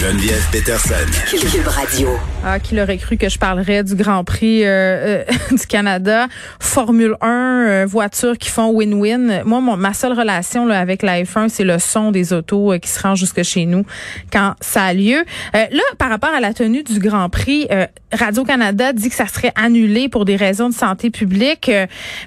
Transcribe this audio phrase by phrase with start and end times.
[0.00, 1.06] Geneviève Peterson.
[1.30, 2.08] Cube Radio.
[2.44, 6.26] Ah, qui l'aurait cru que je parlerais du Grand Prix euh, euh, du Canada,
[6.58, 9.44] Formule 1, euh, voitures qui font win-win.
[9.44, 12.88] Moi, mon, ma seule relation là, avec la F1, c'est le son des autos qui
[12.88, 13.86] se rendent jusque chez nous
[14.32, 15.24] quand ça a lieu.
[15.52, 17.68] là, par rapport à la tenue du Grand Prix,
[18.12, 21.70] Radio-Canada dit que ça serait annulé pour des raisons de santé publique,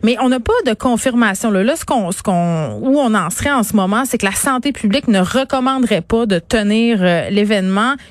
[0.04, 1.52] mais on n'a pas de confirmation.
[1.52, 4.26] Là, là ce qu'on, ce qu'on, où on en serait en ce moment, c'est que
[4.26, 7.57] la santé publique ne recommanderait pas de tenir l'événement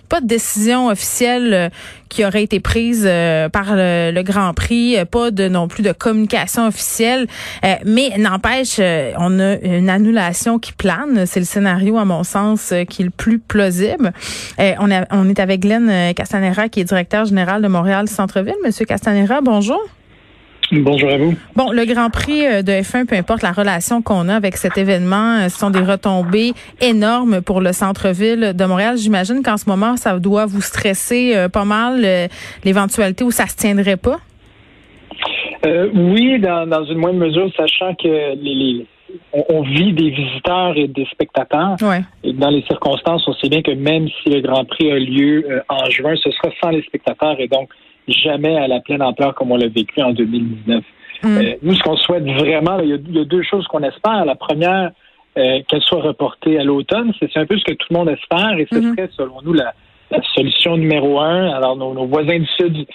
[0.09, 1.68] pas de décision officielle euh,
[2.09, 6.66] qui aurait été prise euh, par le, Grand Prix, pas de non plus de communication
[6.66, 7.27] officielle,
[7.64, 8.78] euh, mais n'empêche,
[9.18, 11.27] on a une annulation qui plane.
[11.27, 14.12] C'est le scénario, à mon sens, qui est le plus plausible.
[14.59, 18.54] on, on est avec Glenn Castanera, qui est directeur général de Montréal Centre-Ville.
[18.65, 19.80] Monsieur Castanera, bonjour.
[20.73, 21.34] Bonjour à vous.
[21.55, 24.79] Bon, le Grand Prix euh, de F1, peu importe la relation qu'on a avec cet
[24.79, 28.96] événement, euh, ce sont des retombées énormes pour le centre-ville de Montréal.
[28.96, 32.05] J'imagine qu'en ce moment, ça doit vous stresser euh, pas mal
[32.65, 34.18] l'éventualité où ça se tiendrait pas?
[35.95, 38.87] oui, dans, une moindre mesure, sachant que les,
[39.33, 41.74] on, vit des visiteurs et des spectateurs.
[41.83, 42.02] Ouais.
[42.23, 45.62] Et dans les circonstances, on sait bien que même si le Grand Prix a lieu
[45.68, 47.68] en juin, ce sera sans les spectateurs et donc
[48.09, 50.85] jamais à la pleine ampleur comme on l'a vécu en 2019.
[51.23, 51.38] Mm.
[51.38, 54.24] Euh, nous, ce qu'on souhaite vraiment, il y, a, deux choses qu'on espère.
[54.24, 54.90] La première,
[55.38, 58.59] euh, qu'elle soit reportée à l'automne, c'est un peu ce que tout le monde espère
[58.59, 58.96] et ce mm-hmm.
[58.96, 59.73] serait, selon nous, la,
[60.34, 61.49] solution numéro un.
[61.49, 62.87] Alors, nos, voisins du Sud,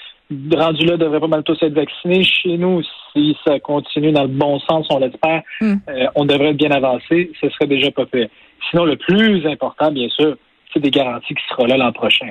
[0.53, 2.23] rendus là, devraient pas mal tous être vaccinés.
[2.23, 2.81] Chez nous,
[3.13, 5.73] si ça continue dans le bon sens, on l'espère, mm.
[5.89, 7.31] euh, on devrait être bien avancé.
[7.41, 8.29] Ce serait déjà pas fait.
[8.69, 10.35] Sinon, le plus important, bien sûr,
[10.73, 12.29] c'est des garanties qui sera là l'an prochain.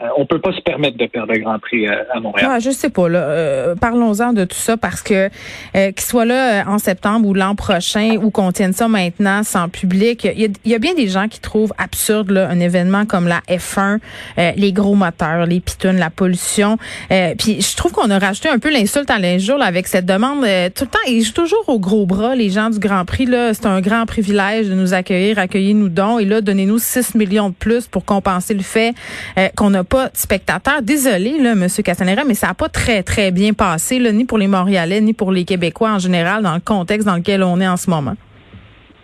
[0.00, 2.50] Euh, on peut pas se permettre de perdre le Grand Prix euh, à Montréal.
[2.50, 3.08] Ah, je sais pas.
[3.10, 5.28] Là, euh, parlons-en de tout ça parce que
[5.74, 10.24] qu'il soit là en septembre ou l'an prochain ou qu'on tienne ça maintenant sans public,
[10.24, 13.98] il y, a, bien des gens qui trouvent absurde là, un événement comme la F1,
[14.56, 16.78] les gros moteurs, les pitounes, la pollution.
[17.08, 20.40] Puis je trouve qu'on a rajouté un peu l'insulte à l'injure avec cette demande.
[20.74, 23.26] tout le temps, ils jouent toujours au gros bras les gens du Grand Prix.
[23.26, 26.18] Là, c'est un grand privilège de nous accueillir, accueillir nous dons.
[26.18, 28.94] Et là, donnez-nous 6 millions de plus pour compenser le fait
[29.56, 30.82] qu'on a pas de spectateurs.
[30.82, 31.66] Désolé, là, M.
[31.84, 35.12] Castanera, mais ça n'a pas très, très bien passé, là, ni pour les Montréalais, ni
[35.12, 38.14] pour les Québécois en général, dans le contexte dans lequel on est en ce moment.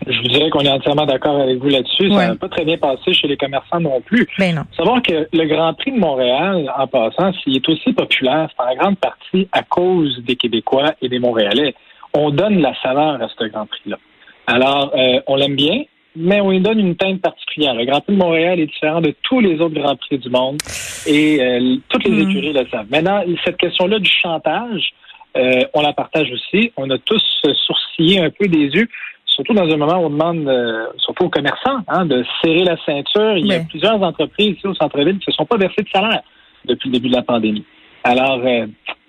[0.07, 2.11] Je vous dirais qu'on est entièrement d'accord avec vous là-dessus.
[2.11, 4.27] Ça n'a pas très bien passé chez les commerçants non plus.
[4.39, 4.63] Ben non.
[4.77, 8.75] Savoir que le Grand Prix de Montréal, en passant, s'il est aussi populaire, c'est en
[8.77, 11.75] grande partie à cause des Québécois et des Montréalais.
[12.15, 13.99] On donne la saveur à ce Grand Prix-là.
[14.47, 15.83] Alors, euh, on l'aime bien,
[16.19, 17.75] mais on lui donne une teinte particulière.
[17.75, 20.59] Le Grand Prix de Montréal est différent de tous les autres Grands Prix du monde
[21.07, 22.31] et euh, toutes les hmm.
[22.31, 22.91] écuries le savent.
[22.91, 24.93] Maintenant, cette question-là du chantage,
[25.37, 26.73] euh, on la partage aussi.
[26.77, 27.23] On a tous
[27.67, 28.89] sourcillé un peu des yeux,
[29.27, 32.77] surtout dans un moment où on demande, euh, surtout aux commerçants, hein, de serrer la
[32.85, 33.37] ceinture.
[33.37, 35.89] Il y a plusieurs entreprises ici au centre-ville qui ne se sont pas versées de
[35.89, 36.23] salaire
[36.65, 37.65] depuis le début de la pandémie.
[38.03, 38.41] Alors,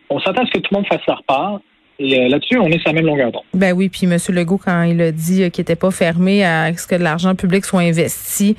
[0.09, 1.59] on s'attend à ce que tout le monde fasse leur part.
[1.99, 3.43] Et euh, là-dessus, on est sur la même longueur d'onde.
[3.53, 4.17] Ben oui, puis M.
[4.29, 7.35] Legault, quand il a dit euh, qu'il n'était pas fermé à ce que de l'argent
[7.35, 8.55] public soit investi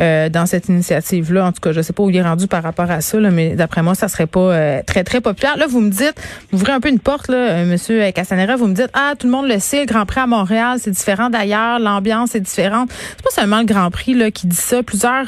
[0.00, 1.46] euh, dans cette initiative-là.
[1.46, 3.30] En tout cas, je sais pas où il est rendu par rapport à ça, là,
[3.30, 5.56] mais d'après moi, ça serait pas euh, très, très populaire.
[5.56, 6.14] Là, vous me dites,
[6.50, 9.28] vous ouvrez un peu une porte, là, euh, Monsieur Castanera, vous me dites, ah, tout
[9.28, 12.90] le monde le sait, le Grand Prix à Montréal, c'est différent d'ailleurs, l'ambiance est différente.
[12.90, 14.82] C'est pas seulement le Grand Prix là, qui dit ça.
[14.82, 15.26] Plusieurs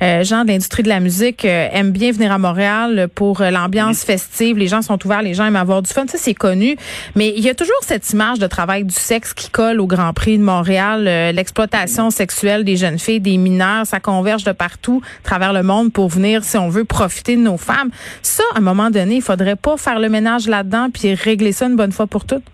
[0.00, 4.58] gens de l'industrie de la musique aiment bien venir à Montréal pour l'ambiance festive.
[4.58, 6.04] Les gens sont ouverts, les gens aiment avoir du fun.
[6.08, 6.76] Ça, c'est connu.
[7.14, 10.12] Mais il y a toujours cette image de travail du sexe qui colle au Grand
[10.12, 11.04] Prix de Montréal,
[11.34, 15.92] l'exploitation sexuelle des jeunes filles, des mineurs, ça converge de partout à travers le monde
[15.92, 17.90] pour venir, si on veut, profiter de nos femmes.
[18.22, 21.66] Ça, à un moment donné, il faudrait pas faire le ménage là-dedans puis régler ça
[21.66, 22.44] une bonne fois pour toutes.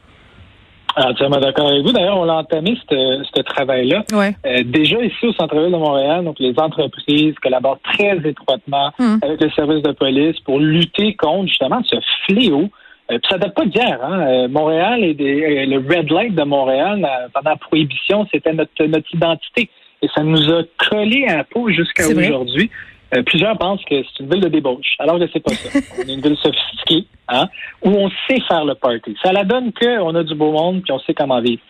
[0.98, 1.92] Ah, entièrement d'accord avec vous.
[1.92, 4.04] D'ailleurs, on a entamé ce travail-là.
[4.14, 9.18] Euh, déjà ici au centre-ville de Montréal, donc les entreprises collaborent très étroitement hum.
[9.22, 12.70] avec le service de police pour lutter contre justement ce fléau.
[13.12, 13.98] Euh, ça date pas d'hier.
[14.02, 14.20] Hein?
[14.20, 19.68] Euh, Montréal et le red light de Montréal pendant la prohibition, c'était notre, notre identité
[20.06, 22.70] et ça nous a collé à la peau jusqu'à aujourd'hui.
[23.14, 25.78] Euh, plusieurs pensent que c'est une ville de débauche, alors que c'est pas ça.
[25.98, 27.46] on est une ville sophistiquée, hein,
[27.82, 29.16] où on sait faire le party.
[29.22, 31.62] Ça la donne qu'on a du beau monde puis on sait comment vivre.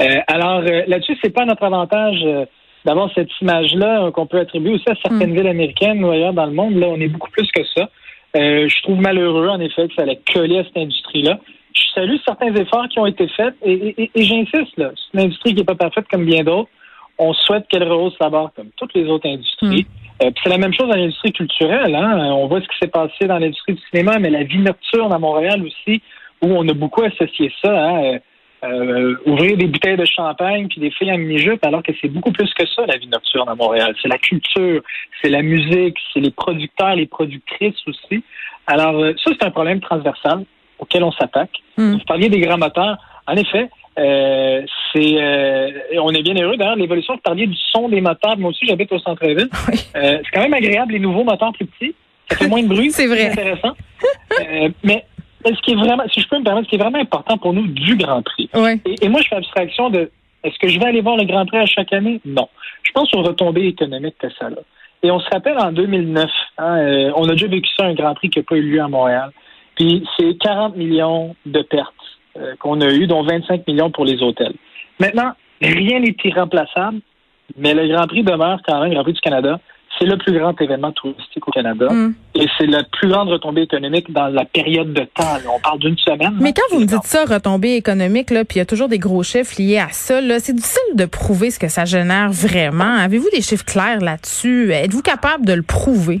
[0.00, 2.24] Euh, alors euh, là-dessus, c'est pas notre avantage
[2.84, 5.36] d'avoir cette image-là qu'on peut attribuer aussi à certaines mm.
[5.36, 6.76] villes américaines ou ailleurs dans le monde.
[6.76, 7.88] Là, on est beaucoup plus que ça.
[8.34, 11.38] je trouve malheureux, en effet, que ça allait coller à cette industrie-là.
[11.72, 15.50] Je salue certains efforts qui ont été faits et, et j'insiste, là, c'est une industrie
[15.50, 16.68] qui n'est pas parfaite comme bien d'autres
[17.20, 19.86] on souhaite qu'elle rehausse la barre comme toutes les autres industries.
[19.86, 20.26] Hmm.
[20.26, 21.94] Euh, c'est la même chose dans l'industrie culturelle.
[21.94, 22.32] Hein.
[22.32, 25.18] On voit ce qui s'est passé dans l'industrie du cinéma, mais la vie nocturne à
[25.18, 26.02] Montréal aussi,
[26.42, 27.72] où on a beaucoup associé ça.
[27.72, 28.04] Hein.
[28.04, 28.18] Euh,
[28.62, 32.30] euh, ouvrir des bouteilles de champagne puis des filles en mini-jupe, alors que c'est beaucoup
[32.30, 33.94] plus que ça, la vie nocturne à Montréal.
[34.02, 34.82] C'est la culture,
[35.22, 38.22] c'est la musique, c'est les producteurs, les productrices aussi.
[38.66, 40.44] Alors, ça, c'est un problème transversal
[40.78, 41.56] auquel on s'attaque.
[41.78, 41.92] Hmm.
[41.94, 42.98] Vous parliez des grands moteurs.
[43.26, 44.62] En effet, euh,
[44.92, 45.70] c'est euh,
[46.00, 48.90] on est bien heureux d'ailleurs l'évolution vous parliez du son des moteurs moi aussi j'habite
[48.92, 51.94] au centre-ville c'est quand même agréable les nouveaux moteurs plus petits
[52.28, 53.76] ça fait moins de bruit c'est vrai intéressant
[54.82, 55.04] mais
[55.46, 57.52] ce qui est vraiment, si je peux me permettre, ce qui est vraiment important pour
[57.52, 58.50] nous du Grand Prix?
[59.00, 60.10] Et, moi, je fais abstraction de
[60.42, 62.20] est-ce que je vais aller voir le Grand Prix à chaque année?
[62.24, 62.48] Non.
[62.82, 64.50] Je pense aux retombées économiques que ça a.
[65.02, 68.14] Et on se rappelle en 2009, hein, euh, on a déjà vécu ça, un Grand
[68.14, 69.30] Prix qui n'a pas eu lieu à Montréal.
[69.76, 71.94] Puis c'est 40 millions de pertes
[72.36, 74.54] euh, qu'on a eues, dont 25 millions pour les hôtels.
[74.98, 77.00] Maintenant, rien n'est irremplaçable,
[77.56, 79.58] mais le Grand Prix demeure quand même, le Grand Prix du Canada,
[79.98, 82.14] c'est le plus grand événement touristique au Canada mm.
[82.36, 85.36] et c'est la plus grande retombée économique dans la période de temps.
[85.52, 86.36] On parle d'une semaine.
[86.40, 89.22] Mais quand vous me dites ça, retombée économique, puis il y a toujours des gros
[89.22, 92.96] chiffres liés à ça, c'est difficile de prouver ce que ça génère vraiment.
[92.98, 94.72] Avez-vous des chiffres clairs là-dessus?
[94.72, 96.20] Êtes-vous capable de le prouver?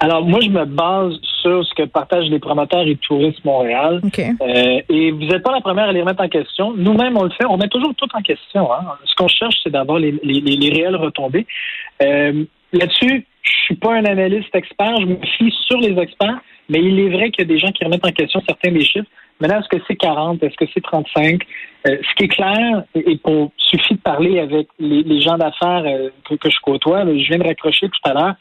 [0.00, 1.14] Alors, moi, je me base
[1.46, 4.00] sur ce que partagent les promoteurs et Tourisme Montréal.
[4.18, 6.74] Euh, et vous n'êtes pas la première à les remettre en question.
[6.76, 7.46] Nous-mêmes, on le fait.
[7.46, 8.72] On met toujours tout en question.
[8.72, 8.84] Hein.
[9.04, 11.46] Ce qu'on cherche, c'est d'avoir les, les, réelles retombées.
[12.02, 16.80] Euh, Là-dessus, je suis pas un analyste expert, je me fie sur les experts, mais
[16.80, 19.08] il est vrai qu'il y a des gens qui remettent en question certains des chiffres.
[19.40, 20.42] Maintenant, est-ce que c'est 40?
[20.42, 21.42] Est-ce que c'est 35?
[21.86, 26.10] Euh, ce qui est clair, et pour suffit de parler avec les, gens d'affaires euh,
[26.28, 28.34] que, je côtoie, je viens de raccrocher tout à l'heure,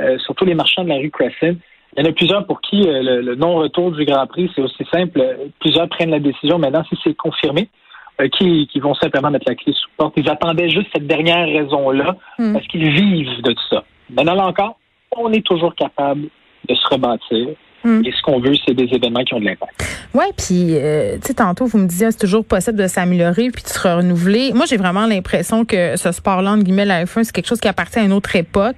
[0.00, 1.56] euh, surtout les marchands de la rue Crescent.
[1.96, 5.20] Il y en a plusieurs pour qui le, non-retour du Grand Prix, c'est aussi simple.
[5.60, 7.68] Plusieurs prennent la décision maintenant, si c'est confirmé,
[8.38, 10.14] qui, qui, vont simplement mettre la clé sous porte.
[10.16, 12.52] Ils attendaient juste cette dernière raison-là hmm.
[12.52, 13.84] parce qu'ils vivent de tout ça.
[14.10, 14.78] Maintenant, là encore,
[15.16, 16.28] on est toujours capable
[16.68, 17.48] de se rebâtir.
[17.84, 18.02] Hmm.
[18.04, 19.84] Et ce qu'on veut, c'est des événements qui ont de l'impact.
[20.14, 23.62] Oui, puis, euh, tu sais, tantôt, vous me disiez, c'est toujours possible de s'améliorer puis
[23.62, 24.52] de se renouveler.
[24.54, 27.68] Moi, j'ai vraiment l'impression que ce sport-là, entre guillemets, la F1, c'est quelque chose qui
[27.68, 28.76] appartient à une autre époque.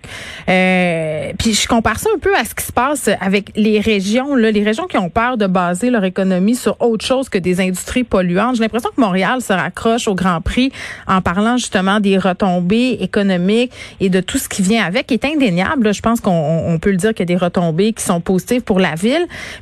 [0.49, 4.35] Euh, puis, je compare ça un peu à ce qui se passe avec les régions,
[4.35, 7.61] là, les régions qui ont peur de baser leur économie sur autre chose que des
[7.61, 8.57] industries polluantes.
[8.57, 10.73] J'ai l'impression que Montréal se raccroche au Grand Prix
[11.07, 15.25] en parlant justement des retombées économiques et de tout ce qui vient avec, qui est
[15.25, 15.93] indéniable.
[15.93, 18.81] Je pense qu'on peut le dire qu'il y a des retombées qui sont positives pour
[18.81, 18.94] la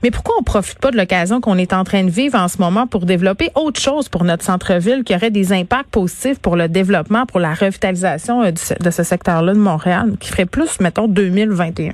[0.02, 2.58] Mais pourquoi on profite pas de l'occasion qu'on est en train de vivre en ce
[2.58, 6.68] moment pour développer autre chose pour notre centre-ville qui aurait des impacts positifs pour le
[6.68, 11.92] développement, pour la revitalisation euh, de ce secteur-là de Montréal, qui ferait plus, mettons, 2021?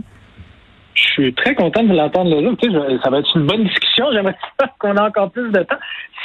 [0.99, 2.50] Je suis très content de l'entendre là.
[2.61, 4.06] Tu sais, ça va être une bonne discussion.
[4.12, 4.35] J'aimerais
[4.79, 5.77] qu'on ait encore plus de temps.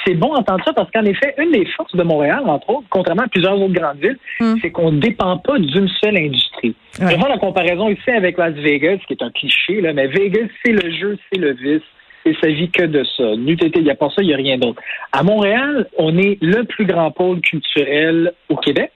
[0.05, 3.23] C'est bon d'entendre ça parce qu'en effet, une des forces de Montréal, entre autres, contrairement
[3.23, 4.55] à plusieurs autres grandes villes, hmm.
[4.61, 6.75] c'est qu'on ne dépend pas d'une seule industrie.
[6.99, 10.07] Je vais faire la comparaison ici avec Las Vegas, qui est un cliché, là, mais
[10.07, 11.83] Vegas, c'est le jeu, c'est le vice
[12.25, 13.33] il s'agit que de ça.
[13.33, 14.81] il n'y a pas ça, il n'y a rien d'autre.
[15.11, 18.91] À Montréal, on est le plus grand pôle culturel au Québec,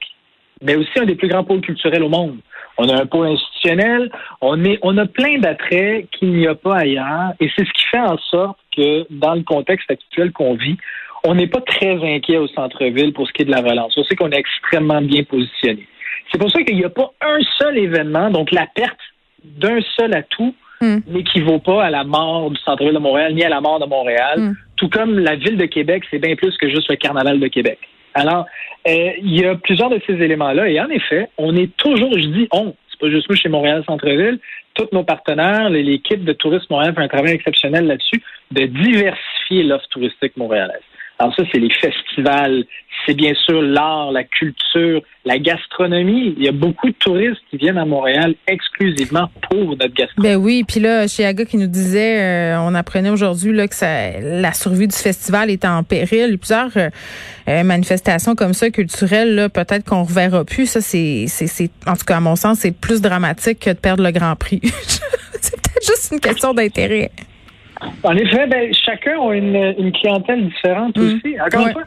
[0.62, 2.38] mais aussi un des plus grands pôles culturels au monde.
[2.78, 4.10] On a un pôle institutionnel,
[4.40, 7.84] on, est, on a plein d'attraits qu'il n'y a pas ailleurs, et c'est ce qui
[7.90, 10.76] fait en sorte que, dans le contexte actuel qu'on vit,
[11.24, 13.94] on n'est pas très inquiet au centre-ville pour ce qui est de la relance.
[13.96, 15.88] On sait qu'on est extrêmement bien positionné.
[16.30, 19.00] C'est pour ça qu'il n'y a pas un seul événement, donc la perte
[19.44, 20.98] d'un seul atout Hmm.
[21.08, 24.38] n'équivaut pas à la mort du centre-ville de Montréal, ni à la mort de Montréal.
[24.38, 24.54] Hmm.
[24.76, 27.80] Tout comme la ville de Québec, c'est bien plus que juste le carnaval de Québec.
[28.18, 28.46] Alors,
[28.88, 30.68] euh, il y a plusieurs de ces éléments-là.
[30.68, 33.84] Et en effet, on est toujours, je dis on, c'est pas juste nous chez Montréal
[33.86, 34.40] Centre-Ville,
[34.74, 39.88] tous nos partenaires, l'équipe de Tourisme Montréal fait un travail exceptionnel là-dessus, de diversifier l'offre
[39.88, 40.82] touristique montréalaise.
[41.20, 42.64] Alors ça, c'est les festivals,
[43.04, 46.34] c'est bien sûr l'art, la culture, la gastronomie.
[46.36, 50.34] Il y a beaucoup de touristes qui viennent à Montréal exclusivement pour notre gastronomie.
[50.34, 53.74] Ben oui, puis là, chez Aga qui nous disait, euh, on apprenait aujourd'hui là que
[53.74, 56.38] ça, la survie du festival est en péril.
[56.38, 56.88] Plusieurs euh,
[57.48, 60.66] euh, manifestations comme ça culturelles, là, peut-être qu'on reverra plus.
[60.66, 64.04] Ça, c'est, c'est, en tout cas à mon sens, c'est plus dramatique que de perdre
[64.04, 64.60] le Grand Prix.
[65.40, 67.10] c'est peut-être juste une question d'intérêt.
[68.02, 71.00] En effet, ben, chacun a une, une clientèle différente mm.
[71.00, 71.40] aussi.
[71.40, 71.84] Encore une fois,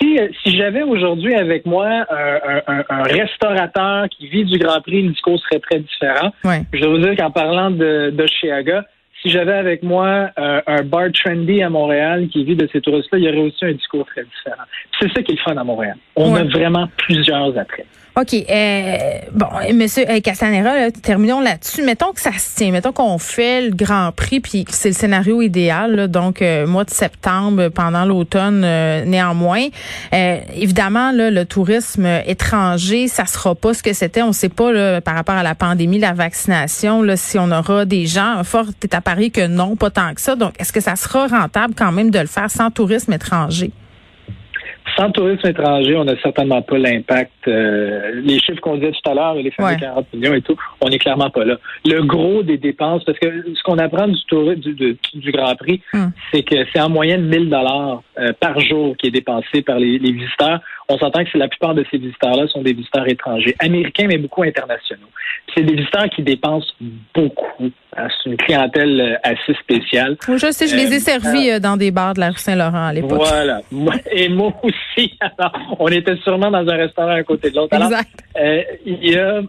[0.00, 5.02] si, si j'avais aujourd'hui avec moi un, un, un, restaurateur qui vit du Grand Prix,
[5.02, 6.32] le discours serait très différent.
[6.72, 8.84] Je dois vous dire qu'en parlant de, de Chiaga,
[9.22, 13.18] si j'avais avec moi euh, un bar trendy à Montréal qui vit de ces touristes-là,
[13.18, 14.64] il y aurait aussi un discours très différent.
[14.98, 15.96] C'est ça qui est le fun à Montréal.
[16.16, 17.86] On a vraiment plusieurs attraits.
[18.16, 18.34] OK.
[18.34, 18.96] Euh,
[19.32, 21.82] bon, Monsieur euh, Castanera, terminons là-dessus.
[21.82, 22.72] Mettons que ça se tient.
[22.72, 26.08] Mettons qu'on fait le Grand Prix, puis c'est le scénario idéal.
[26.08, 28.60] donc, euh, mois de septembre, pendant l'automne,
[29.06, 29.68] néanmoins.
[30.12, 34.22] évidemment, là, le tourisme étranger, ça sera pas ce que c'était.
[34.22, 37.50] On ne sait pas là, par rapport à la pandémie, la vaccination, là, si on
[37.50, 38.42] aura des gens.
[38.44, 40.34] Fort est à Paris que non, pas tant que ça.
[40.34, 43.72] Donc, est-ce que ça sera rentable quand même de le faire sans tourisme étranger?
[45.00, 47.32] Sans tourisme étranger, on n'a certainement pas l'impact.
[47.48, 50.88] Euh, les chiffres qu'on disait tout à l'heure, les fameux 40 millions et tout, on
[50.88, 51.56] n'est clairement pas là.
[51.86, 56.12] Le gros des dépenses, parce que ce qu'on apprend du, du, du, Grand Prix, hum.
[56.30, 59.98] c'est que c'est en moyenne 1000 dollars euh, par jour qui est dépensé par les,
[59.98, 60.60] les visiteurs.
[60.90, 64.42] On s'entend que la plupart de ces visiteurs-là sont des visiteurs étrangers, américains, mais beaucoup
[64.42, 65.06] internationaux.
[65.54, 66.72] C'est des visiteurs qui dépensent
[67.14, 67.70] beaucoup.
[67.96, 70.16] Hein, c'est une clientèle euh, assez spéciale.
[70.26, 72.86] je sais, je les ai euh, servis euh, dans des bars de la rue Saint-Laurent
[72.86, 73.22] à l'époque.
[73.24, 73.60] Voilà.
[74.10, 75.16] Et moi aussi.
[75.38, 77.76] Alors, on était sûrement dans un restaurant à côté de l'autre.
[77.76, 78.10] Exact.
[78.34, 79.42] Alors, il y a,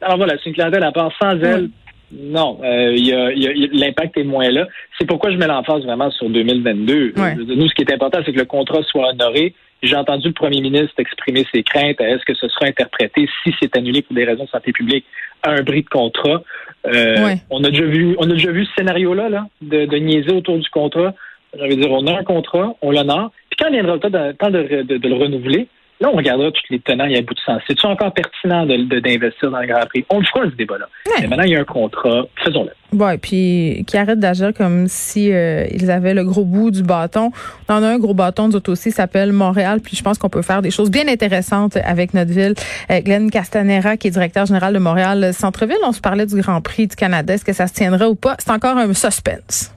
[0.00, 1.70] alors voilà, c'est une clientèle à part sans elle.
[2.16, 3.30] Non, il y a,
[3.72, 4.66] l'impact est moins là.
[4.98, 7.14] C'est pourquoi je mets l'emphase vraiment sur 2022.
[7.38, 9.54] Nous, ce qui est important, c'est que le contrat soit honoré.
[9.82, 12.00] J'ai entendu le premier ministre exprimer ses craintes.
[12.00, 15.04] Est-ce que ce sera interprété, si c'est annulé pour des raisons de santé publique,
[15.42, 16.42] à un bris de contrat?
[16.86, 20.32] Euh, on a déjà vu, on a déjà vu ce scénario-là, là, de, de niaiser
[20.32, 21.14] autour du contrat.
[21.58, 23.30] J'allais dire, on a un contrat, on l'honore.
[23.50, 25.68] Puis quand il viendra le temps de, de, le renouveler,
[26.04, 27.62] Là, on regardera tous les tenants et bout de sens.
[27.66, 30.04] C'est-tu encore pertinent d'investir dans le Grand Prix?
[30.10, 30.86] On le fera, ce débat-là.
[31.18, 32.26] Mais maintenant, il y a un contrat.
[32.44, 32.98] Faisons-le.
[32.98, 37.32] Ouais, puis qui arrête d'agir comme si euh, ils avaient le gros bout du bâton.
[37.70, 39.80] On en a un gros bâton, d'autres aussi, s'appelle Montréal.
[39.82, 42.52] Puis je pense qu'on peut faire des choses bien intéressantes avec notre ville.
[42.90, 46.60] Euh, Glenn Castanera, qui est directeur général de Montréal Centre-Ville, on se parlait du Grand
[46.60, 47.32] Prix du Canada.
[47.32, 48.36] Est-ce que ça se tiendra ou pas?
[48.40, 49.73] C'est encore un suspense.